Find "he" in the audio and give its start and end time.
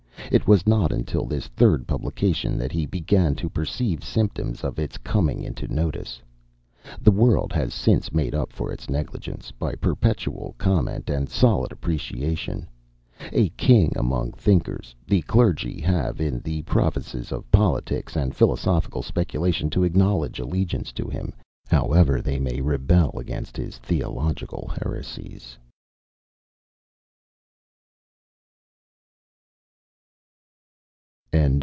2.71-2.85